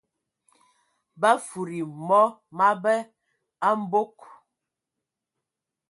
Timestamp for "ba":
1.19-1.31